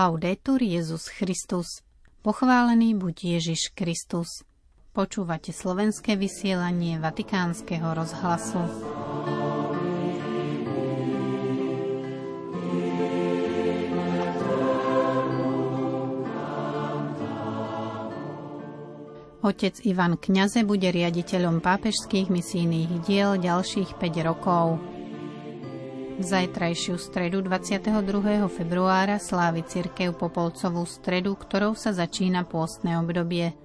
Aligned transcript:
Laudetur 0.00 0.64
Jezus 0.64 1.12
Christus. 1.12 1.84
Pochválený 2.24 2.96
buď 2.96 3.36
Ježiš 3.36 3.76
Kristus. 3.76 4.48
Počúvate 4.96 5.52
slovenské 5.52 6.16
vysielanie 6.16 6.96
Vatikánskeho 6.96 7.84
rozhlasu. 7.84 8.64
Otec 19.44 19.84
Ivan 19.84 20.16
Kňaze 20.16 20.64
bude 20.64 20.88
riaditeľom 20.88 21.60
pápežských 21.60 22.32
misijných 22.32 23.04
diel 23.04 23.36
ďalších 23.36 24.00
5 24.00 24.28
rokov. 24.32 24.80
Zajtrajšiu 26.20 27.00
stredu 27.00 27.40
22. 27.40 28.44
februára 28.52 29.16
slávi 29.16 29.64
cirkev 29.64 30.20
Popolcovú 30.20 30.84
stredu, 30.84 31.32
ktorou 31.32 31.72
sa 31.72 31.96
začína 31.96 32.44
pôstne 32.44 33.00
obdobie. 33.00 33.56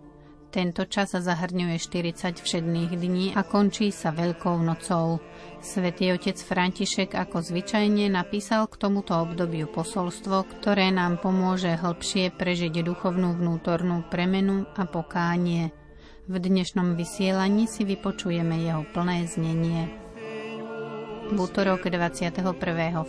Tento 0.55 0.87
čas 0.87 1.11
zahrňuje 1.11 1.75
40 1.75 2.39
všedných 2.39 2.95
dní 2.95 3.35
a 3.35 3.43
končí 3.43 3.91
sa 3.91 4.15
Veľkou 4.15 4.55
nocou. 4.63 5.19
Svetý 5.59 6.15
otec 6.15 6.39
František 6.39 7.11
ako 7.19 7.43
zvyčajne 7.43 8.07
napísal 8.07 8.71
k 8.71 8.79
tomuto 8.79 9.19
obdobiu 9.19 9.67
posolstvo, 9.67 10.47
ktoré 10.55 10.95
nám 10.95 11.19
pomôže 11.19 11.75
hlbšie 11.75 12.31
prežiť 12.39 12.87
duchovnú 12.87 13.35
vnútornú 13.35 14.07
premenu 14.07 14.63
a 14.79 14.87
pokánie. 14.87 15.75
V 16.31 16.39
dnešnom 16.39 16.95
vysielaní 16.95 17.67
si 17.67 17.83
vypočujeme 17.83 18.63
jeho 18.63 18.87
plné 18.95 19.27
znenie. 19.27 20.04
V 21.25 21.41
útorok 21.41 21.89
21. 21.89 22.45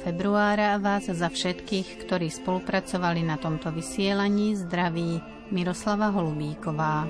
februára 0.00 0.81
vás 0.81 1.05
za 1.05 1.28
všetkých, 1.28 2.09
ktorí 2.09 2.33
spolupracovali 2.33 3.20
na 3.20 3.36
tomto 3.36 3.69
vysielaní, 3.69 4.56
zdraví 4.56 5.20
Miroslava 5.53 6.09
Holubíková. 6.09 7.05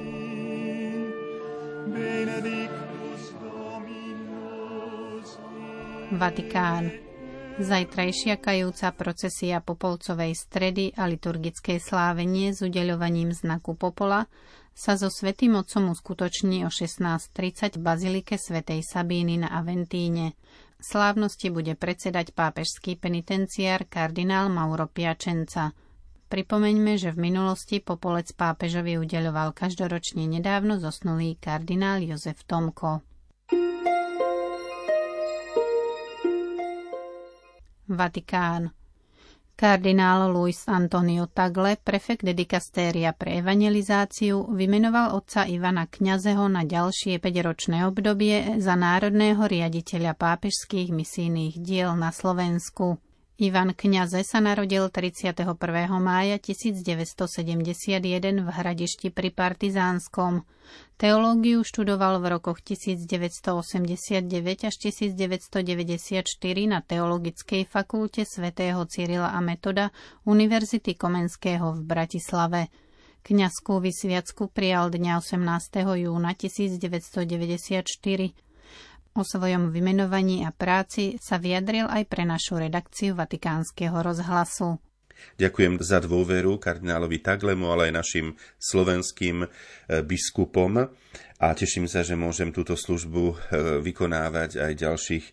Vatikán. 6.10 6.90
Zajtrajšia 7.56 8.36
kajúca 8.42 8.90
procesia 8.90 9.62
Popolcovej 9.62 10.34
stredy 10.34 10.90
a 10.98 11.06
liturgické 11.06 11.78
slávenie 11.78 12.50
s 12.50 12.66
udeľovaním 12.66 13.30
znaku 13.30 13.78
Popola 13.78 14.26
sa 14.76 14.92
so 15.00 15.08
Svetým 15.08 15.56
Otcom 15.56 15.88
uskutoční 15.88 16.68
o 16.68 16.70
16.30 16.70 17.78
v 17.78 17.80
Bazilike 17.80 18.36
Svetej 18.36 18.84
Sabíny 18.84 19.40
na 19.40 19.56
Aventíne. 19.56 20.36
Slávnosti 20.76 21.48
bude 21.48 21.72
predsedať 21.72 22.36
pápežský 22.36 23.00
penitenciár 23.00 23.88
kardinál 23.88 24.52
Mauro 24.52 24.84
Piačenca. 24.84 25.72
Pripomeňme, 26.28 27.00
že 27.00 27.16
v 27.16 27.32
minulosti 27.32 27.80
popolec 27.80 28.36
pápežovi 28.36 29.00
udeľoval 29.00 29.56
každoročne 29.56 30.28
nedávno 30.28 30.76
zosnulý 30.76 31.40
kardinál 31.40 32.04
Jozef 32.04 32.44
Tomko. 32.44 33.00
Vatikán. 37.88 38.75
Kardinál 39.56 40.36
Luis 40.36 40.68
Antonio 40.68 41.32
Tagle, 41.32 41.80
prefekt 41.80 42.28
dikastéria 42.28 43.16
pre 43.16 43.40
evangelizáciu, 43.40 44.52
vymenoval 44.52 45.16
otca 45.16 45.48
Ivana 45.48 45.88
Kňazeho 45.88 46.44
na 46.44 46.60
ďalšie 46.60 47.16
5-ročné 47.16 47.88
obdobie 47.88 48.60
za 48.60 48.76
národného 48.76 49.40
riaditeľa 49.40 50.12
pápežských 50.12 50.92
misijných 50.92 51.56
diel 51.56 51.96
na 51.96 52.12
Slovensku. 52.12 53.00
Ivan 53.36 53.76
Kňaze 53.76 54.24
sa 54.24 54.40
narodil 54.40 54.88
31. 54.88 55.44
mája 56.00 56.40
1971 56.40 58.40
v 58.40 58.48
Hradišti 58.48 59.12
pri 59.12 59.28
Partizánskom. 59.28 60.40
Teológiu 60.96 61.60
študoval 61.60 62.24
v 62.24 62.32
rokoch 62.32 62.64
1989 62.64 64.24
až 64.64 64.74
1994 64.80 66.32
na 66.64 66.80
Teologickej 66.80 67.68
fakulte 67.68 68.24
svätého 68.24 68.80
Cyrila 68.88 69.28
a 69.28 69.44
Metoda 69.44 69.92
Univerzity 70.24 70.96
Komenského 70.96 71.76
v 71.76 71.80
Bratislave. 71.84 72.72
Kňazskú 73.20 73.84
vysviacku 73.84 74.48
prijal 74.48 74.88
dňa 74.88 75.20
18. 75.20 76.08
júna 76.08 76.32
1994. 76.32 78.32
O 79.16 79.24
svojom 79.24 79.72
vymenovaní 79.72 80.44
a 80.44 80.52
práci 80.52 81.16
sa 81.16 81.40
vyjadril 81.40 81.88
aj 81.88 82.04
pre 82.04 82.28
našu 82.28 82.60
redakciu 82.60 83.16
Vatikánskeho 83.16 83.96
rozhlasu. 84.04 84.76
Ďakujem 85.40 85.80
za 85.80 86.04
dôveru 86.04 86.60
kardinálovi 86.60 87.24
Taglemu, 87.24 87.72
ale 87.72 87.88
aj 87.88 87.96
našim 87.96 88.26
slovenským 88.60 89.44
e, 89.44 89.46
biskupom 90.04 90.92
a 91.40 91.46
teším 91.56 91.88
sa, 91.88 92.04
že 92.04 92.12
môžem 92.12 92.52
túto 92.52 92.76
službu 92.76 93.24
e, 93.24 93.34
vykonávať 93.80 94.60
aj 94.60 94.72
ďalších 94.84 95.24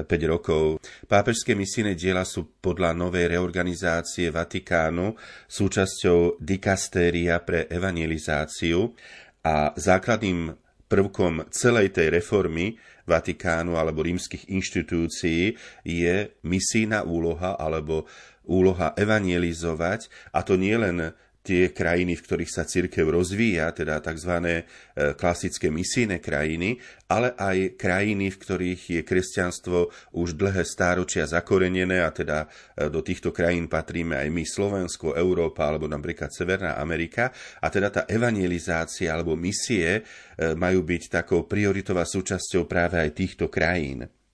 5 0.00 0.08
e, 0.08 0.24
rokov. 0.24 0.80
Pápežské 1.04 1.52
misijné 1.52 1.92
diela 1.92 2.24
sú 2.24 2.56
podľa 2.56 2.96
novej 2.96 3.36
reorganizácie 3.36 4.32
Vatikánu 4.32 5.12
súčasťou 5.44 6.40
dikastéria 6.40 7.44
pre 7.44 7.68
evangelizáciu 7.68 8.96
a 9.44 9.76
základným 9.76 10.56
prvkom 10.86 11.50
celej 11.50 11.92
tej 11.92 12.14
reformy 12.14 12.78
Vatikánu 13.06 13.78
alebo 13.78 14.02
rímskych 14.02 14.50
inštitúcií 14.50 15.54
je 15.86 16.16
misijná 16.42 17.06
úloha 17.06 17.54
alebo 17.54 18.04
úloha 18.46 18.94
evangelizovať, 18.94 20.10
a 20.30 20.42
to 20.42 20.54
nie 20.54 20.74
len 20.78 21.14
tie 21.46 21.70
krajiny, 21.70 22.18
v 22.18 22.24
ktorých 22.26 22.50
sa 22.50 22.66
cirkev 22.66 23.06
rozvíja, 23.14 23.70
teda 23.70 24.02
tzv. 24.02 24.32
E, 24.42 24.62
klasické 25.14 25.70
misijné 25.70 26.18
krajiny, 26.18 26.82
ale 27.06 27.38
aj 27.38 27.78
krajiny, 27.78 28.34
v 28.34 28.40
ktorých 28.42 28.82
je 28.98 29.02
kresťanstvo 29.06 29.78
už 30.18 30.34
dlhé 30.34 30.66
stáročia 30.66 31.22
zakorenené 31.30 32.02
a 32.02 32.10
teda 32.10 32.50
e, 32.74 32.90
do 32.90 32.98
týchto 33.06 33.30
krajín 33.30 33.70
patríme 33.70 34.18
aj 34.18 34.28
my, 34.34 34.42
Slovensko, 34.42 35.14
Európa 35.14 35.70
alebo 35.70 35.86
napríklad 35.86 36.34
Severná 36.34 36.82
Amerika. 36.82 37.30
A 37.62 37.70
teda 37.70 37.94
tá 37.94 38.02
evangelizácia 38.10 39.14
alebo 39.14 39.38
misie 39.38 40.02
e, 40.02 40.58
majú 40.58 40.82
byť 40.82 41.22
takou 41.22 41.46
prioritová 41.46 42.02
súčasťou 42.02 42.66
práve 42.66 42.98
aj 42.98 43.10
týchto 43.14 43.46
krajín. 43.46 44.25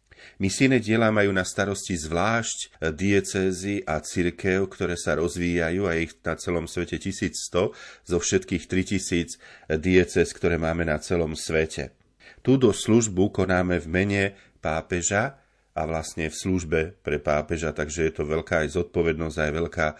Misijné 0.42 0.82
diela 0.82 1.12
majú 1.14 1.30
na 1.30 1.46
starosti 1.46 1.94
zvlášť 1.94 2.82
diecézy 2.92 3.86
a 3.86 4.02
cirkev, 4.02 4.66
ktoré 4.70 4.98
sa 4.98 5.18
rozvíjajú 5.18 5.86
a 5.86 5.98
ich 5.98 6.16
na 6.22 6.34
celom 6.34 6.66
svete 6.66 6.98
1100 6.98 7.72
zo 8.06 8.18
všetkých 8.18 8.64
3000 8.66 9.78
diecéz, 9.78 10.28
ktoré 10.34 10.58
máme 10.58 10.86
na 10.88 10.98
celom 10.98 11.38
svete. 11.38 11.94
Túto 12.42 12.74
službu 12.74 13.30
konáme 13.30 13.78
v 13.78 13.86
mene 13.86 14.22
pápeža 14.58 15.42
a 15.72 15.82
vlastne 15.88 16.28
v 16.28 16.36
službe 16.36 16.80
pre 17.00 17.16
pápeža, 17.16 17.72
takže 17.72 18.10
je 18.10 18.12
to 18.12 18.28
veľká 18.28 18.66
aj 18.66 18.76
zodpovednosť, 18.76 19.36
aj 19.40 19.52
veľká 19.56 19.86
e, 19.88 19.96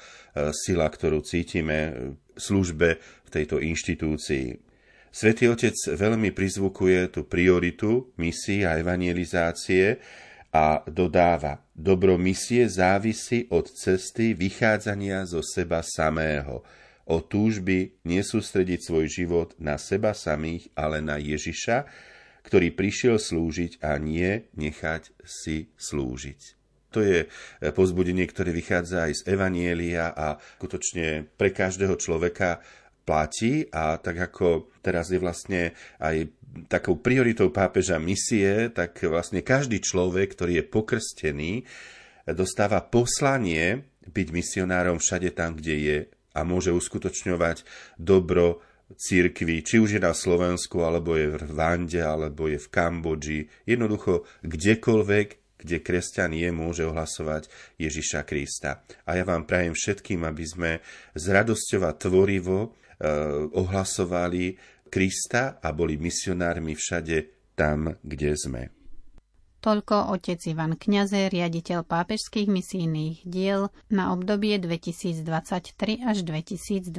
sila, 0.52 0.84
ktorú 0.84 1.24
cítime 1.24 2.12
v 2.12 2.16
službe 2.36 3.00
v 3.00 3.28
tejto 3.32 3.56
inštitúcii. 3.56 4.71
Svetý 5.12 5.52
Otec 5.52 5.76
veľmi 5.76 6.32
prizvukuje 6.32 7.12
tú 7.12 7.28
prioritu 7.28 8.16
misií 8.16 8.64
a 8.64 8.80
evangelizácie 8.80 10.00
a 10.56 10.80
dodáva, 10.88 11.68
dobro 11.76 12.16
misie 12.16 12.64
závisí 12.64 13.44
od 13.52 13.68
cesty 13.68 14.32
vychádzania 14.32 15.28
zo 15.28 15.44
seba 15.44 15.84
samého, 15.84 16.64
o 17.04 17.20
túžby 17.20 18.00
nesústrediť 18.08 18.80
svoj 18.80 19.06
život 19.12 19.48
na 19.60 19.76
seba 19.76 20.16
samých, 20.16 20.72
ale 20.72 21.04
na 21.04 21.20
Ježiša, 21.20 21.84
ktorý 22.48 22.72
prišiel 22.72 23.20
slúžiť 23.20 23.84
a 23.84 24.00
nie 24.00 24.48
nechať 24.56 25.12
si 25.28 25.76
slúžiť. 25.76 26.40
To 26.92 27.00
je 27.00 27.24
pozbudenie, 27.72 28.28
ktoré 28.28 28.52
vychádza 28.52 29.08
aj 29.08 29.12
z 29.20 29.22
Evanielia 29.32 30.12
a 30.12 30.36
skutočne 30.60 31.24
pre 31.40 31.48
každého 31.48 31.96
človeka 31.96 32.60
platí 33.12 33.68
a 33.68 34.00
tak 34.00 34.32
ako 34.32 34.72
teraz 34.80 35.12
je 35.12 35.20
vlastne 35.20 35.76
aj 36.00 36.32
takou 36.72 36.96
prioritou 36.96 37.52
pápeža 37.52 38.00
misie, 38.00 38.72
tak 38.72 39.04
vlastne 39.04 39.44
každý 39.44 39.84
človek, 39.84 40.32
ktorý 40.32 40.64
je 40.64 40.64
pokrstený, 40.64 41.52
dostáva 42.32 42.80
poslanie 42.80 43.84
byť 44.08 44.28
misionárom 44.32 44.96
všade 44.96 45.36
tam, 45.36 45.60
kde 45.60 45.76
je 45.76 45.98
a 46.32 46.40
môže 46.48 46.72
uskutočňovať 46.72 47.68
dobro 48.00 48.64
církvy, 48.96 49.60
či 49.60 49.76
už 49.76 50.00
je 50.00 50.00
na 50.00 50.16
Slovensku, 50.16 50.80
alebo 50.80 51.12
je 51.12 51.28
v 51.28 51.36
Rwande, 51.44 52.00
alebo 52.00 52.48
je 52.48 52.56
v 52.56 52.68
Kambodži, 52.72 53.40
jednoducho 53.68 54.24
kdekoľvek, 54.40 55.60
kde 55.60 55.76
kresťan 55.84 56.32
je, 56.32 56.48
môže 56.48 56.88
ohlasovať 56.88 57.52
Ježiša 57.76 58.24
Krista. 58.24 58.82
A 59.04 59.20
ja 59.20 59.24
vám 59.28 59.44
prajem 59.44 59.76
všetkým, 59.76 60.24
aby 60.24 60.44
sme 60.48 60.70
z 61.12 61.24
radosťou 61.28 61.84
a 61.84 61.92
tvorivo 61.92 62.74
ohlasovali 63.52 64.56
Krista 64.92 65.58
a 65.58 65.72
boli 65.72 65.96
misionármi 65.96 66.76
všade 66.76 67.16
tam, 67.56 67.96
kde 68.04 68.30
sme. 68.36 68.62
Toľko 69.62 70.10
otec 70.18 70.42
Ivan 70.50 70.74
Kňaze, 70.74 71.30
riaditeľ 71.30 71.86
pápežských 71.86 72.50
misijných 72.50 73.22
diel 73.22 73.70
na 73.94 74.10
obdobie 74.10 74.58
2023 74.58 76.02
až 76.02 76.26
2028. 76.26 76.90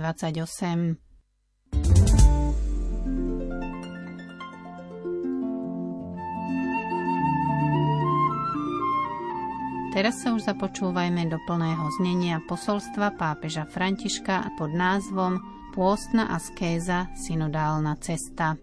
Teraz 9.94 10.26
sa 10.26 10.34
už 10.34 10.42
započúvajme 10.50 11.30
do 11.30 11.38
plného 11.46 11.86
znenia 12.02 12.42
posolstva 12.50 13.14
pápeža 13.14 13.70
Františka 13.70 14.58
pod 14.58 14.74
názvom 14.74 15.38
Pôstna 15.74 16.30
askéza, 16.30 17.10
synodálna 17.18 17.98
cesta. 17.98 18.54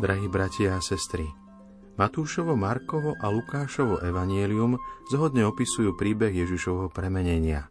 Drahí 0.00 0.24
bratia 0.32 0.76
a 0.76 0.80
sestry, 0.80 1.28
Matúšovo, 2.00 2.56
Markovo 2.56 3.12
a 3.20 3.28
Lukášovo 3.28 4.00
evanielium 4.00 4.80
zhodne 5.12 5.44
opisujú 5.44 5.92
príbeh 5.92 6.32
Ježišovho 6.32 6.88
premenenia. 6.88 7.68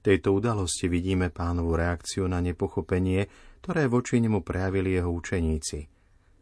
Tejto 0.00 0.32
udalosti 0.32 0.88
vidíme 0.88 1.28
pánovú 1.28 1.76
reakciu 1.76 2.24
na 2.24 2.40
nepochopenie, 2.40 3.28
ktoré 3.60 3.92
voči 3.92 4.24
nemu 4.24 4.40
prejavili 4.40 4.96
jeho 4.96 5.12
učeníci. 5.12 5.84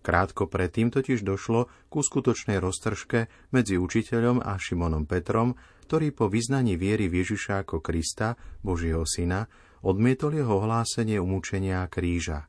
Krátko 0.06 0.46
predtým 0.46 0.94
totiž 0.94 1.26
došlo 1.26 1.66
ku 1.90 1.98
skutočnej 1.98 2.62
roztržke 2.62 3.50
medzi 3.50 3.74
učiteľom 3.74 4.38
a 4.38 4.54
Šimonom 4.54 5.02
Petrom, 5.02 5.58
ktorý 5.84 6.16
po 6.16 6.32
vyznaní 6.32 6.80
viery 6.80 7.12
v 7.12 7.20
Ježiša 7.20 7.68
ako 7.68 7.84
Krista, 7.84 8.40
Božieho 8.64 9.04
syna, 9.04 9.46
odmietol 9.84 10.34
jeho 10.34 10.64
hlásenie 10.64 11.20
umúčenia 11.20 11.84
kríža. 11.92 12.48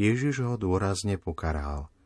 Ježiš 0.00 0.42
ho 0.48 0.54
dôrazne 0.56 1.20
pokaral– 1.20 1.86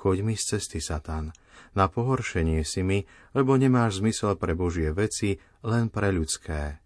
Choď 0.00 0.24
mi 0.24 0.32
z 0.32 0.56
cesty, 0.56 0.80
Satan, 0.80 1.28
na 1.76 1.92
pohoršenie 1.92 2.64
si 2.64 2.80
mi, 2.80 3.04
lebo 3.36 3.60
nemáš 3.60 4.00
zmysel 4.00 4.32
pre 4.40 4.56
Božie 4.56 4.96
veci, 4.96 5.36
len 5.60 5.92
pre 5.92 6.08
ľudské. 6.08 6.80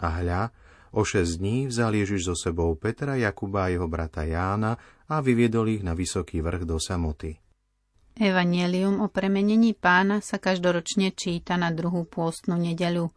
A 0.00 0.06
hľa, 0.24 0.48
o 0.96 1.04
šesť 1.04 1.44
dní 1.44 1.68
vzal 1.68 1.92
Ježiš 1.92 2.32
so 2.32 2.32
sebou 2.32 2.72
Petra, 2.80 3.20
Jakuba 3.20 3.68
a 3.68 3.72
jeho 3.76 3.84
brata 3.84 4.24
Jána 4.24 4.80
a 5.12 5.20
vyviedol 5.20 5.76
ich 5.76 5.84
na 5.84 5.92
vysoký 5.92 6.40
vrch 6.40 6.64
do 6.64 6.80
samoty. 6.80 7.36
Evangelium 8.18 9.00
o 9.00 9.06
premenení 9.06 9.72
pána 9.78 10.18
sa 10.18 10.42
každoročne 10.42 11.14
číta 11.14 11.54
na 11.54 11.70
druhú 11.70 12.02
pôstnu 12.02 12.58
nedeľu. 12.58 13.14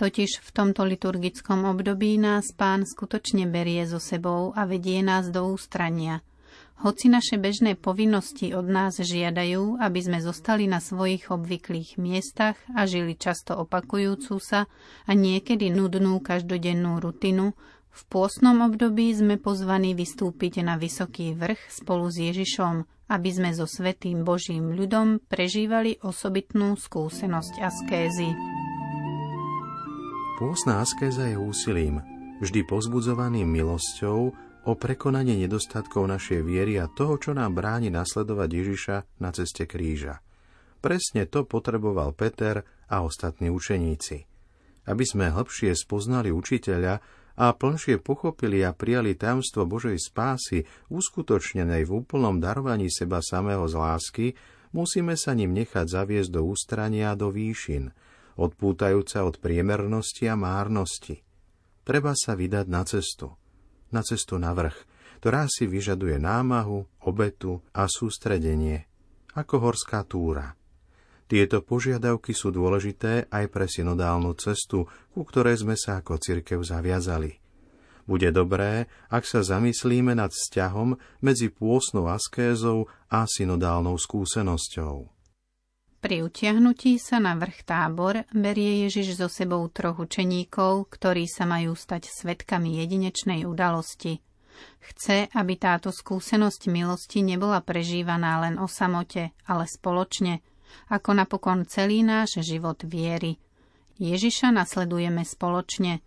Totiž 0.00 0.40
v 0.40 0.50
tomto 0.50 0.88
liturgickom 0.88 1.68
období 1.68 2.16
nás 2.16 2.50
pán 2.56 2.88
skutočne 2.88 3.44
berie 3.46 3.84
so 3.84 4.00
sebou 4.00 4.56
a 4.56 4.64
vedie 4.64 5.04
nás 5.04 5.28
do 5.28 5.44
ústrania– 5.44 6.24
hoci 6.80 7.12
naše 7.12 7.36
bežné 7.36 7.76
povinnosti 7.76 8.56
od 8.56 8.64
nás 8.64 8.96
žiadajú, 8.96 9.76
aby 9.84 10.00
sme 10.00 10.18
zostali 10.24 10.64
na 10.64 10.80
svojich 10.80 11.28
obvyklých 11.28 12.00
miestach 12.00 12.56
a 12.72 12.88
žili 12.88 13.20
často 13.20 13.52
opakujúcu 13.52 14.40
sa 14.40 14.64
a 15.04 15.12
niekedy 15.12 15.68
nudnú 15.68 16.24
každodennú 16.24 16.96
rutinu, 16.96 17.52
v 17.92 18.02
pôsnom 18.08 18.64
období 18.64 19.12
sme 19.12 19.36
pozvaní 19.36 19.92
vystúpiť 19.92 20.64
na 20.64 20.80
vysoký 20.80 21.36
vrch 21.36 21.68
spolu 21.68 22.08
s 22.08 22.16
Ježišom, 22.32 22.88
aby 23.10 23.30
sme 23.34 23.50
so 23.50 23.66
svetým 23.66 24.22
Božím 24.22 24.70
ľudom 24.70 25.18
prežívali 25.26 25.98
osobitnú 26.06 26.78
skúsenosť 26.78 27.54
askézy. 27.58 28.30
Pôsna 30.38 30.80
askéza 30.80 31.26
je 31.28 31.36
úsilím, 31.36 32.00
vždy 32.38 32.64
pozbudzovaným 32.64 33.50
milosťou, 33.50 34.32
o 34.68 34.76
prekonanie 34.76 35.40
nedostatkov 35.40 36.04
našej 36.04 36.44
viery 36.44 36.76
a 36.76 36.88
toho, 36.88 37.16
čo 37.16 37.32
nám 37.32 37.56
bráni 37.56 37.88
nasledovať 37.88 38.48
Ježiša 38.48 38.96
na 39.20 39.32
ceste 39.32 39.64
kríža. 39.64 40.20
Presne 40.80 41.28
to 41.28 41.44
potreboval 41.44 42.12
Peter 42.16 42.64
a 42.88 42.96
ostatní 43.04 43.48
učeníci. 43.52 44.24
Aby 44.88 45.04
sme 45.04 45.32
hlbšie 45.32 45.76
spoznali 45.76 46.32
učiteľa 46.32 47.00
a 47.40 47.56
plnšie 47.56 48.04
pochopili 48.04 48.60
a 48.60 48.76
prijali 48.76 49.16
tajomstvo 49.16 49.64
Božej 49.64 49.96
spásy, 49.96 50.68
uskutočnenej 50.92 51.88
v 51.88 52.04
úplnom 52.04 52.36
darovaní 52.36 52.92
seba 52.92 53.24
samého 53.24 53.64
z 53.64 53.74
lásky, 53.80 54.26
musíme 54.76 55.16
sa 55.16 55.32
ním 55.32 55.56
nechať 55.56 55.88
zaviesť 55.88 56.36
do 56.36 56.44
ústrania 56.44 57.16
a 57.16 57.18
do 57.18 57.32
výšin, 57.32 57.96
odpútajúca 58.36 59.24
od 59.24 59.40
priemernosti 59.40 60.28
a 60.28 60.36
márnosti. 60.36 61.24
Treba 61.80 62.12
sa 62.12 62.36
vydať 62.36 62.66
na 62.68 62.84
cestu 62.84 63.40
na 63.90 64.06
cestu 64.06 64.38
na 64.38 64.54
vrch, 64.54 64.86
ktorá 65.20 65.50
si 65.50 65.66
vyžaduje 65.66 66.16
námahu, 66.16 66.86
obetu 67.04 67.60
a 67.74 67.90
sústredenie, 67.90 68.86
ako 69.36 69.70
horská 69.70 70.06
túra. 70.06 70.56
Tieto 71.30 71.62
požiadavky 71.62 72.34
sú 72.34 72.50
dôležité 72.50 73.30
aj 73.30 73.54
pre 73.54 73.70
synodálnu 73.70 74.34
cestu, 74.34 74.90
ku 75.14 75.22
ktorej 75.22 75.62
sme 75.62 75.78
sa 75.78 76.02
ako 76.02 76.18
cirkev 76.18 76.58
zaviazali. 76.66 77.38
Bude 78.02 78.34
dobré, 78.34 78.90
ak 79.06 79.22
sa 79.22 79.46
zamyslíme 79.46 80.18
nad 80.18 80.34
vzťahom 80.34 80.98
medzi 81.22 81.54
pôsnou 81.54 82.10
askézou 82.10 82.90
a 83.06 83.30
synodálnou 83.30 83.94
skúsenosťou. 83.94 85.06
Pri 86.02 86.16
utiahnutí 86.26 86.98
sa 86.98 87.22
na 87.22 87.38
vrch 87.38 87.62
tábor 87.62 88.26
berie 88.34 88.90
Ježiš 88.90 89.22
so 89.22 89.30
sebou 89.30 89.62
troch 89.70 90.02
učeníkov, 90.02 90.90
ktorí 90.90 91.30
sa 91.30 91.46
majú 91.46 91.78
stať 91.78 92.10
svetkami 92.10 92.82
jedinečnej 92.82 93.46
udalosti. 93.46 94.18
Chce, 94.82 95.30
aby 95.30 95.54
táto 95.54 95.94
skúsenosť 95.94 96.66
milosti 96.66 97.22
nebola 97.22 97.62
prežívaná 97.62 98.42
len 98.42 98.58
o 98.58 98.66
samote, 98.66 99.30
ale 99.46 99.70
spoločne, 99.70 100.42
ako 100.90 101.10
napokon 101.16 101.66
celý 101.66 102.02
náš 102.02 102.42
život 102.42 102.82
viery. 102.86 103.38
Ježiša 104.00 104.54
nasledujeme 104.54 105.22
spoločne 105.28 106.00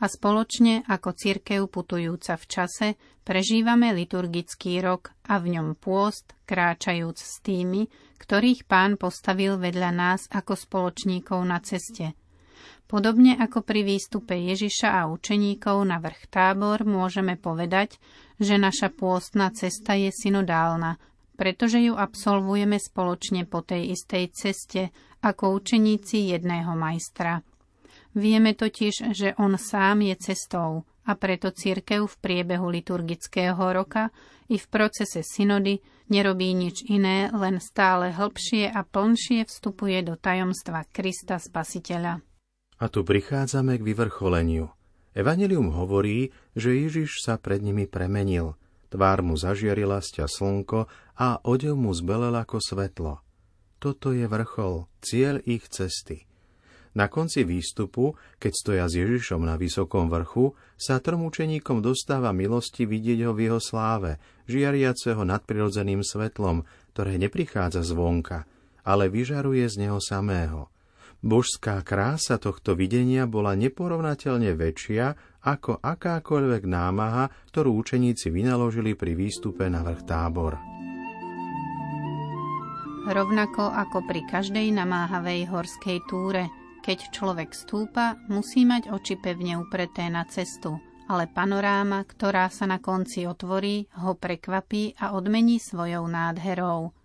a 0.00 0.08
spoločne 0.08 0.86
ako 0.88 1.12
cirkev 1.12 1.68
putujúca 1.68 2.40
v 2.40 2.44
čase 2.48 2.86
prežívame 3.20 3.92
liturgický 3.92 4.80
rok 4.80 5.12
a 5.28 5.36
v 5.36 5.60
ňom 5.60 5.76
pôst, 5.76 6.32
kráčajúc 6.48 7.18
s 7.20 7.44
tými, 7.44 7.84
ktorých 8.16 8.64
pán 8.64 8.96
postavil 8.96 9.60
vedľa 9.60 9.90
nás 9.92 10.20
ako 10.32 10.56
spoločníkov 10.56 11.40
na 11.44 11.60
ceste. 11.60 12.16
Podobne 12.90 13.38
ako 13.38 13.62
pri 13.62 13.86
výstupe 13.86 14.34
Ježiša 14.34 14.88
a 14.90 15.06
učeníkov 15.06 15.78
na 15.86 16.02
vrch 16.02 16.26
tábor 16.26 16.82
môžeme 16.82 17.38
povedať, 17.38 18.02
že 18.40 18.58
naša 18.58 18.90
pôstna 18.90 19.54
cesta 19.54 19.94
je 19.94 20.10
synodálna, 20.10 20.98
pretože 21.40 21.80
ju 21.80 21.96
absolvujeme 21.96 22.76
spoločne 22.76 23.48
po 23.48 23.64
tej 23.64 23.96
istej 23.96 24.24
ceste 24.36 24.82
ako 25.24 25.56
učeníci 25.56 26.36
jedného 26.36 26.76
majstra. 26.76 27.40
Vieme 28.12 28.52
totiž, 28.52 29.16
že 29.16 29.32
on 29.40 29.56
sám 29.56 30.04
je 30.04 30.20
cestou 30.20 30.84
a 31.08 31.16
preto 31.16 31.48
církev 31.48 32.04
v 32.04 32.16
priebehu 32.20 32.68
liturgického 32.68 33.56
roka 33.56 34.12
i 34.52 34.60
v 34.60 34.66
procese 34.68 35.24
synody 35.24 35.80
nerobí 36.12 36.52
nič 36.52 36.84
iné, 36.92 37.32
len 37.32 37.56
stále 37.56 38.12
hlbšie 38.12 38.68
a 38.68 38.84
plnšie 38.84 39.48
vstupuje 39.48 40.04
do 40.04 40.20
tajomstva 40.20 40.84
Krista 40.92 41.40
Spasiteľa. 41.40 42.20
A 42.76 42.84
tu 42.92 43.00
prichádzame 43.00 43.80
k 43.80 43.86
vyvrcholeniu. 43.88 44.68
Evangelium 45.16 45.72
hovorí, 45.72 46.36
že 46.52 46.76
Ježiš 46.76 47.24
sa 47.24 47.40
pred 47.40 47.64
nimi 47.64 47.88
premenil. 47.88 48.60
Tvár 48.90 49.22
mu 49.22 49.38
zažiarila 49.38 50.02
sťa 50.02 50.26
slnko 50.26 50.90
a 51.20 51.36
odev 51.44 51.76
mu 51.76 51.92
zbelel 51.92 52.32
ako 52.32 52.56
svetlo. 52.64 53.20
Toto 53.76 54.16
je 54.16 54.24
vrchol, 54.24 54.88
cieľ 55.04 55.44
ich 55.44 55.68
cesty. 55.68 56.24
Na 56.90 57.06
konci 57.06 57.46
výstupu, 57.46 58.18
keď 58.42 58.52
stoja 58.56 58.84
s 58.90 58.98
Ježišom 58.98 59.46
na 59.46 59.54
vysokom 59.54 60.10
vrchu, 60.10 60.58
sa 60.74 60.98
trmúčeníkom 60.98 61.78
dostáva 61.84 62.34
milosti 62.34 62.82
vidieť 62.82 63.30
ho 63.30 63.32
v 63.36 63.46
jeho 63.46 63.60
sláve, 63.62 64.18
žiariaceho 64.50 65.22
nadprirodzeným 65.22 66.02
svetlom, 66.02 66.66
ktoré 66.90 67.14
neprichádza 67.14 67.86
zvonka, 67.86 68.42
ale 68.82 69.06
vyžaruje 69.06 69.70
z 69.70 69.86
neho 69.86 70.02
samého. 70.02 70.66
Božská 71.20 71.78
krása 71.84 72.40
tohto 72.40 72.74
videnia 72.74 73.28
bola 73.28 73.52
neporovnateľne 73.54 74.56
väčšia 74.56 75.14
ako 75.46 75.78
akákoľvek 75.84 76.64
námaha, 76.64 77.28
ktorú 77.52 77.76
učeníci 77.76 78.32
vynaložili 78.32 78.96
pri 78.96 79.14
výstupe 79.14 79.68
na 79.68 79.84
vrch 79.84 80.02
tábor. 80.08 80.80
Rovnako 83.06 83.72
ako 83.72 84.04
pri 84.04 84.26
každej 84.28 84.72
namáhavej 84.74 85.48
horskej 85.48 86.00
túre– 86.08 86.50
keď 86.80 87.12
človek 87.12 87.52
stúpa, 87.52 88.16
musí 88.32 88.64
mať 88.64 88.88
oči 88.88 89.20
pevne 89.20 89.60
upreté 89.60 90.08
na 90.08 90.24
cestu, 90.24 90.80
ale 91.12 91.28
panoráma, 91.28 92.08
ktorá 92.08 92.48
sa 92.48 92.64
na 92.64 92.80
konci 92.80 93.28
otvorí, 93.28 93.84
ho 94.00 94.16
prekvapí 94.16 94.96
a 94.96 95.12
odmení 95.12 95.60
svojou 95.60 96.08
nádherou. 96.08 96.96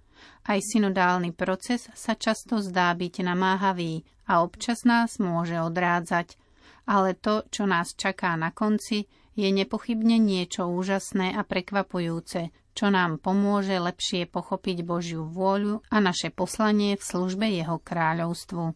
Aj 0.47 0.59
synodálny 0.63 1.35
proces 1.35 1.91
sa 1.91 2.15
často 2.15 2.63
zdá 2.63 2.95
byť 2.95 3.27
namáhavý 3.27 4.07
a 4.31 4.47
občas 4.47 4.87
nás 4.87 5.19
môže 5.19 5.59
odrádzať, 5.59 6.39
ale 6.87 7.19
to, 7.19 7.43
čo 7.51 7.67
nás 7.67 7.91
čaká 7.99 8.39
na 8.39 8.55
konci, 8.55 9.11
je 9.35 9.51
nepochybne 9.51 10.15
niečo 10.23 10.71
úžasné 10.71 11.35
a 11.35 11.43
prekvapujúce, 11.43 12.55
čo 12.75 12.91
nám 12.91 13.23
pomôže 13.23 13.79
lepšie 13.79 14.27
pochopiť 14.27 14.83
Božiu 14.83 15.23
vôľu 15.23 15.79
a 15.87 15.97
naše 16.03 16.27
poslanie 16.29 16.99
v 16.99 17.03
službe 17.07 17.47
Jeho 17.47 17.79
kráľovstvu. 17.79 18.75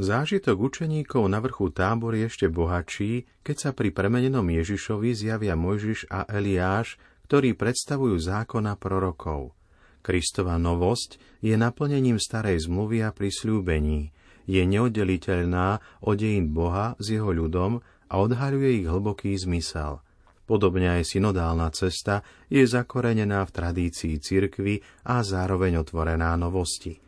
Zážitok 0.00 0.56
učeníkov 0.58 1.28
na 1.30 1.38
vrchu 1.38 1.70
tábor 1.70 2.18
je 2.18 2.26
ešte 2.26 2.50
bohatší, 2.50 3.44
keď 3.46 3.56
sa 3.56 3.70
pri 3.70 3.94
premenenom 3.94 4.42
Ježišovi 4.42 5.12
zjavia 5.14 5.54
Mojžiš 5.54 6.10
a 6.10 6.26
Eliáš, 6.26 6.98
ktorí 7.28 7.54
predstavujú 7.54 8.16
zákona 8.18 8.74
prorokov. 8.80 9.54
Kristova 10.00 10.56
novosť 10.56 11.44
je 11.44 11.54
naplnením 11.54 12.16
starej 12.16 12.64
zmluvy 12.64 13.04
a 13.04 13.12
prisľúbení, 13.12 14.10
je 14.48 14.62
neoddeliteľná 14.64 16.00
od 16.00 16.16
dejín 16.16 16.50
Boha 16.50 16.96
s 16.96 17.12
jeho 17.12 17.30
ľudom 17.30 17.84
a 18.08 18.14
odhaľuje 18.18 18.82
ich 18.82 18.88
hlboký 18.88 19.36
zmysel– 19.36 20.00
Podobne 20.50 20.98
aj 20.98 21.14
synodálna 21.14 21.70
cesta 21.70 22.26
je 22.50 22.66
zakorenená 22.66 23.46
v 23.46 23.54
tradícii 23.54 24.18
cirkvy 24.18 24.82
a 25.06 25.22
zároveň 25.22 25.78
otvorená 25.78 26.34
novosti. 26.34 26.98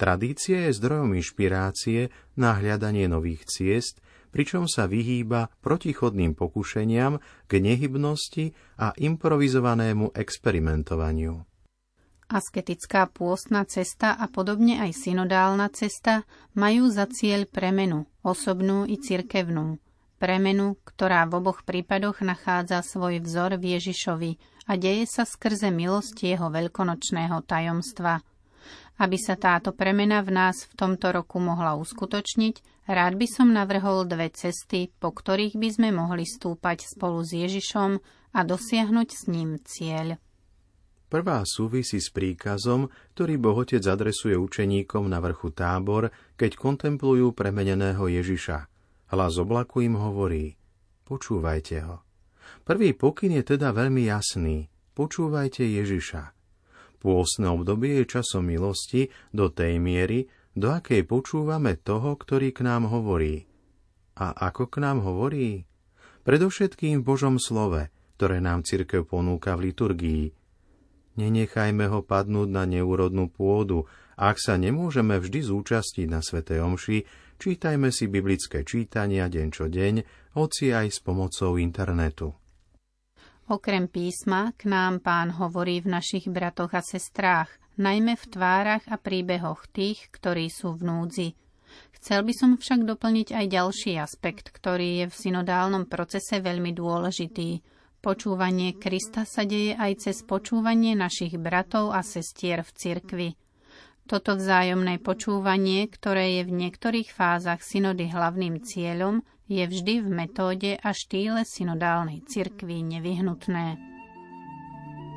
Tradícia 0.00 0.64
je 0.64 0.80
zdrojom 0.80 1.12
inšpirácie 1.12 2.08
na 2.40 2.56
hľadanie 2.56 3.04
nových 3.04 3.44
ciest, 3.52 4.00
pričom 4.32 4.64
sa 4.64 4.88
vyhýba 4.88 5.52
protichodným 5.60 6.32
pokušeniam 6.32 7.20
k 7.44 7.52
nehybnosti 7.60 8.56
a 8.80 8.96
improvizovanému 8.96 10.16
experimentovaniu. 10.16 11.44
Asketická 12.32 13.12
pôstna 13.12 13.68
cesta 13.68 14.16
a 14.16 14.24
podobne 14.24 14.80
aj 14.80 14.96
synodálna 15.04 15.68
cesta 15.68 16.24
majú 16.56 16.88
za 16.88 17.04
cieľ 17.12 17.44
premenu, 17.44 18.08
osobnú 18.24 18.88
i 18.88 18.96
cirkevnú, 18.96 19.84
premenu, 20.16 20.80
ktorá 20.82 21.28
v 21.28 21.38
oboch 21.44 21.62
prípadoch 21.62 22.24
nachádza 22.24 22.80
svoj 22.80 23.20
vzor 23.20 23.60
v 23.60 23.76
Ježišovi 23.76 24.30
a 24.66 24.72
deje 24.74 25.04
sa 25.06 25.28
skrze 25.28 25.68
milosť 25.70 26.16
jeho 26.26 26.48
veľkonočného 26.48 27.38
tajomstva. 27.44 28.24
Aby 28.96 29.20
sa 29.20 29.36
táto 29.36 29.76
premena 29.76 30.24
v 30.24 30.32
nás 30.32 30.64
v 30.64 30.72
tomto 30.72 31.12
roku 31.12 31.36
mohla 31.36 31.76
uskutočniť, 31.76 32.88
rád 32.88 33.20
by 33.20 33.26
som 33.28 33.52
navrhol 33.52 34.08
dve 34.08 34.32
cesty, 34.32 34.88
po 34.88 35.12
ktorých 35.12 35.54
by 35.60 35.68
sme 35.68 35.88
mohli 35.92 36.24
stúpať 36.24 36.88
spolu 36.88 37.20
s 37.20 37.36
Ježišom 37.36 38.00
a 38.32 38.40
dosiahnuť 38.40 39.08
s 39.12 39.22
ním 39.28 39.60
cieľ. 39.60 40.16
Prvá 41.06 41.46
súvisí 41.46 42.02
s 42.02 42.10
príkazom, 42.10 42.90
ktorý 43.14 43.38
Bohotec 43.38 43.84
adresuje 43.86 44.34
učeníkom 44.34 45.06
na 45.06 45.22
vrchu 45.22 45.54
tábor, 45.54 46.10
keď 46.34 46.58
kontemplujú 46.58 47.30
premeneného 47.30 48.10
Ježiša– 48.10 48.58
Hlas 49.06 49.38
oblaku 49.38 49.86
im 49.86 49.94
hovorí, 49.94 50.58
počúvajte 51.06 51.76
ho. 51.86 52.02
Prvý 52.66 52.90
pokyn 52.94 53.38
je 53.38 53.54
teda 53.54 53.70
veľmi 53.70 54.10
jasný. 54.10 54.66
Počúvajte 54.96 55.62
Ježiša. 55.62 56.34
Pôsne 56.98 57.52
obdobie 57.52 58.02
je 58.02 58.18
časom 58.18 58.48
milosti 58.48 59.12
do 59.30 59.52
tej 59.52 59.78
miery, 59.78 60.26
do 60.56 60.72
akej 60.72 61.04
počúvame 61.04 61.76
toho, 61.76 62.16
ktorý 62.16 62.50
k 62.50 62.64
nám 62.64 62.88
hovorí. 62.88 63.44
A 64.16 64.32
ako 64.32 64.72
k 64.72 64.80
nám 64.80 65.04
hovorí? 65.04 65.68
Predovšetkým 66.24 67.04
v 67.04 67.06
Božom 67.06 67.36
slove, 67.36 67.92
ktoré 68.16 68.40
nám 68.40 68.64
cirkev 68.64 69.04
ponúka 69.06 69.54
v 69.54 69.70
liturgii. 69.70 70.24
Nenechajme 71.20 71.86
ho 71.92 72.00
padnúť 72.00 72.48
na 72.48 72.64
neúrodnú 72.64 73.28
pôdu, 73.28 73.84
ak 74.16 74.40
sa 74.40 74.56
nemôžeme 74.56 75.20
vždy 75.20 75.44
zúčastiť 75.44 76.08
na 76.08 76.24
Svetej 76.24 76.64
Omši, 76.64 76.98
čítajme 77.36 77.92
si 77.92 78.10
biblické 78.10 78.64
čítania 78.66 79.30
deň 79.30 79.48
čo 79.52 79.70
deň, 79.70 79.94
hoci 80.36 80.72
aj 80.72 80.86
s 80.90 80.98
pomocou 81.00 81.56
internetu. 81.56 82.34
Okrem 83.46 83.86
písma 83.86 84.50
k 84.58 84.66
nám 84.66 84.98
pán 84.98 85.30
hovorí 85.38 85.78
v 85.78 85.94
našich 85.94 86.26
bratoch 86.26 86.74
a 86.74 86.82
sestrách, 86.82 87.46
najmä 87.78 88.18
v 88.18 88.24
tvárach 88.26 88.82
a 88.90 88.98
príbehoch 88.98 89.70
tých, 89.70 90.10
ktorí 90.10 90.50
sú 90.50 90.74
v 90.74 90.82
núdzi. 90.82 91.28
Chcel 91.94 92.26
by 92.26 92.34
som 92.34 92.50
však 92.58 92.82
doplniť 92.82 93.28
aj 93.30 93.46
ďalší 93.46 93.92
aspekt, 94.02 94.50
ktorý 94.50 95.04
je 95.04 95.06
v 95.06 95.14
synodálnom 95.14 95.86
procese 95.86 96.42
veľmi 96.42 96.74
dôležitý. 96.74 97.62
Počúvanie 98.02 98.78
Krista 98.78 99.22
sa 99.22 99.46
deje 99.46 99.74
aj 99.74 100.10
cez 100.10 100.26
počúvanie 100.26 100.94
našich 100.94 101.38
bratov 101.38 101.94
a 101.94 102.02
sestier 102.02 102.66
v 102.66 102.70
cirkvi. 102.74 103.28
Toto 104.06 104.38
vzájomné 104.38 105.02
počúvanie, 105.02 105.90
ktoré 105.90 106.38
je 106.38 106.42
v 106.46 106.54
niektorých 106.54 107.10
fázach 107.10 107.58
synody 107.58 108.06
hlavným 108.06 108.62
cieľom, 108.62 109.26
je 109.50 109.66
vždy 109.66 109.98
v 109.98 110.08
metóde 110.14 110.72
a 110.78 110.94
štýle 110.94 111.42
synodálnej 111.42 112.22
cirkvi 112.22 112.86
nevyhnutné. 112.86 113.74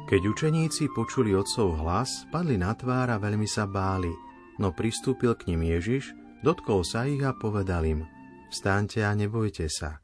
Keď 0.09 0.21
učeníci 0.25 0.89
počuli 0.97 1.37
otcov 1.37 1.77
hlas, 1.85 2.25
padli 2.33 2.57
na 2.57 2.73
tvár 2.73 3.13
a 3.13 3.21
veľmi 3.21 3.45
sa 3.45 3.69
báli, 3.69 4.09
no 4.57 4.73
pristúpil 4.73 5.37
k 5.37 5.53
ním 5.53 5.69
Ježiš, 5.69 6.09
dotkol 6.41 6.81
sa 6.81 7.05
ich 7.05 7.21
a 7.21 7.37
povedal 7.37 7.85
im, 7.85 8.09
vstaňte 8.49 9.05
a 9.05 9.13
nebojte 9.13 9.69
sa. 9.69 10.01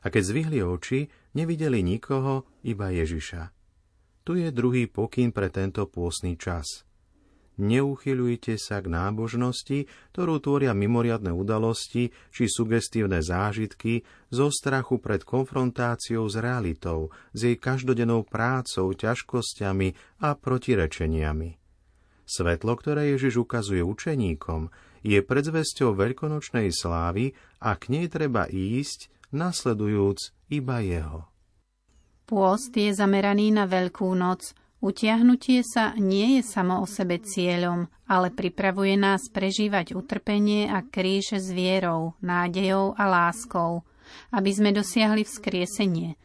A 0.00 0.08
keď 0.08 0.32
zvihli 0.32 0.64
oči, 0.64 1.04
nevideli 1.36 1.84
nikoho, 1.84 2.48
iba 2.64 2.88
Ježiša. 2.88 3.52
Tu 4.24 4.40
je 4.40 4.48
druhý 4.48 4.88
pokyn 4.88 5.36
pre 5.36 5.52
tento 5.52 5.84
pôsny 5.84 6.40
čas– 6.40 6.64
Neuchyľujte 7.60 8.56
sa 8.56 8.80
k 8.80 8.88
nábožnosti, 8.88 9.84
ktorú 10.16 10.40
tvoria 10.40 10.72
mimoriadne 10.72 11.36
udalosti 11.36 12.08
či 12.32 12.48
sugestívne 12.48 13.20
zážitky 13.20 14.08
zo 14.32 14.48
strachu 14.48 14.96
pred 14.96 15.20
konfrontáciou 15.20 16.24
s 16.32 16.40
realitou, 16.40 17.12
s 17.36 17.44
jej 17.44 17.60
každodennou 17.60 18.24
prácou, 18.24 18.88
ťažkosťami 18.96 19.88
a 20.24 20.32
protirečeniami. 20.32 21.60
Svetlo, 22.24 22.72
ktoré 22.72 23.12
Ježiš 23.12 23.44
ukazuje 23.44 23.84
učeníkom, 23.84 24.72
je 25.04 25.20
predzvesťou 25.20 25.92
veľkonočnej 25.92 26.72
slávy 26.72 27.36
a 27.60 27.76
k 27.76 27.82
nej 27.92 28.06
treba 28.08 28.48
ísť, 28.48 29.12
nasledujúc 29.28 30.32
iba 30.48 30.80
jeho. 30.80 31.28
Pôst 32.24 32.72
je 32.72 32.88
zameraný 32.96 33.52
na 33.52 33.68
Veľkú 33.68 34.08
noc– 34.16 34.56
Utiahnutie 34.82 35.62
sa 35.62 35.94
nie 35.94 36.36
je 36.36 36.42
samo 36.42 36.82
o 36.82 36.90
sebe 36.90 37.22
cieľom, 37.22 37.86
ale 38.10 38.34
pripravuje 38.34 38.98
nás 38.98 39.30
prežívať 39.30 39.94
utrpenie 39.94 40.66
a 40.66 40.82
kríž 40.82 41.38
s 41.38 41.54
vierou, 41.54 42.18
nádejou 42.18 42.98
a 42.98 43.06
láskou, 43.06 43.86
aby 44.34 44.50
sme 44.50 44.74
dosiahli 44.74 45.22
vzkriesenie. 45.22 46.18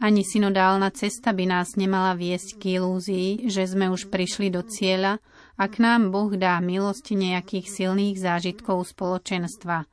Ani 0.00 0.24
synodálna 0.24 0.88
cesta 0.96 1.36
by 1.36 1.44
nás 1.44 1.76
nemala 1.76 2.16
viesť 2.16 2.56
k 2.56 2.80
ilúzii, 2.80 3.52
že 3.52 3.68
sme 3.68 3.92
už 3.92 4.08
prišli 4.08 4.48
do 4.48 4.64
cieľa, 4.64 5.20
ak 5.60 5.76
nám 5.76 6.08
Boh 6.08 6.32
dá 6.32 6.56
milosť 6.56 7.12
nejakých 7.12 7.68
silných 7.68 8.16
zážitkov 8.16 8.88
spoločenstva. 8.96 9.84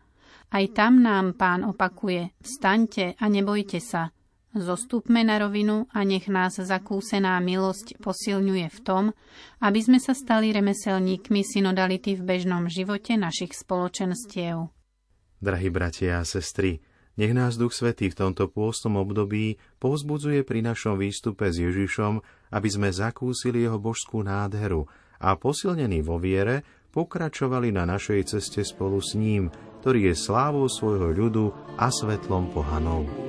Aj 0.47 0.65
tam 0.71 1.03
nám 1.03 1.35
pán 1.35 1.67
opakuje, 1.67 2.31
vstaňte 2.39 3.19
a 3.19 3.25
nebojte 3.27 3.83
sa, 3.83 4.15
Zostupme 4.57 5.21
na 5.21 5.37
rovinu 5.37 5.85
a 5.93 6.01
nech 6.01 6.25
nás 6.25 6.57
zakúsená 6.57 7.37
milosť 7.37 8.01
posilňuje 8.01 8.67
v 8.73 8.79
tom, 8.81 9.03
aby 9.61 9.79
sme 9.85 10.01
sa 10.01 10.17
stali 10.17 10.49
remeselníkmi 10.49 11.45
synodality 11.45 12.17
v 12.17 12.25
bežnom 12.25 12.65
živote 12.65 13.13
našich 13.21 13.53
spoločenstiev. 13.53 14.73
Drahí 15.37 15.69
bratia 15.69 16.17
a 16.17 16.25
sestry, 16.25 16.81
nech 17.21 17.33
nás 17.37 17.57
Duch 17.57 17.73
Svetý 17.73 18.09
v 18.09 18.17
tomto 18.17 18.49
pôstom 18.49 18.97
období 18.97 19.61
povzbudzuje 19.77 20.41
pri 20.41 20.65
našom 20.65 20.97
výstupe 20.97 21.53
s 21.53 21.61
Ježišom, 21.61 22.21
aby 22.53 22.69
sme 22.69 22.89
zakúsili 22.89 23.65
jeho 23.65 23.77
božskú 23.77 24.25
nádheru 24.25 24.89
a 25.21 25.37
posilnení 25.37 26.01
vo 26.01 26.17
viere 26.17 26.65
pokračovali 26.93 27.69
na 27.73 27.85
našej 27.85 28.37
ceste 28.37 28.65
spolu 28.65 28.97
s 29.01 29.13
ním, 29.13 29.53
ktorý 29.85 30.13
je 30.13 30.15
slávou 30.17 30.65
svojho 30.65 31.13
ľudu 31.13 31.45
a 31.77 31.89
svetlom 31.93 32.49
pohanov. 32.53 33.26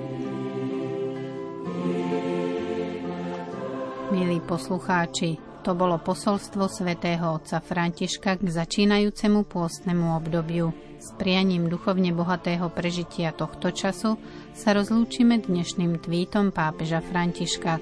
Milí 4.18 4.42
poslucháči, 4.42 5.38
to 5.62 5.78
bolo 5.78 5.94
posolstvo 6.02 6.66
svätého 6.66 7.38
otca 7.38 7.62
Františka 7.62 8.42
k 8.42 8.50
začínajúcemu 8.50 9.46
pôstnemu 9.46 10.18
obdobiu. 10.18 10.74
S 10.98 11.14
prianím 11.14 11.70
duchovne 11.70 12.10
bohatého 12.10 12.66
prežitia 12.66 13.30
tohto 13.30 13.70
času 13.70 14.18
sa 14.58 14.74
rozlúčime 14.74 15.38
dnešným 15.38 16.02
tweetom 16.02 16.50
pápeža 16.50 16.98
Františka. 16.98 17.78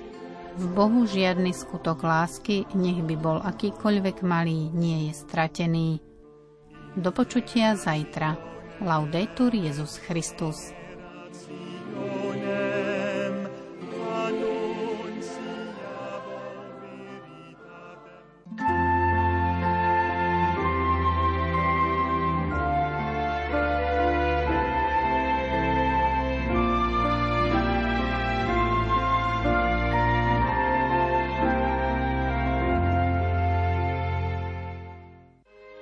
V 0.61 0.65
Bohu 0.77 1.09
žiadny 1.09 1.57
skutok 1.57 2.05
lásky, 2.05 2.69
nech 2.77 3.01
by 3.01 3.17
bol 3.17 3.41
akýkoľvek 3.41 4.21
malý, 4.21 4.69
nie 4.77 5.09
je 5.09 5.13
stratený. 5.17 6.05
Do 7.01 7.17
počutia 7.17 7.81
zajtra. 7.81 8.37
Laudetur 8.85 9.57
Jezus 9.57 9.97
Christus. 10.05 10.69